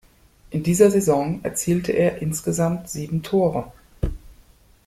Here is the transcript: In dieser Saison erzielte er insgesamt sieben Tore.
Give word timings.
In 0.49 0.63
dieser 0.63 0.89
Saison 0.89 1.41
erzielte 1.43 1.91
er 1.91 2.23
insgesamt 2.23 2.89
sieben 2.89 3.21
Tore. 3.21 3.71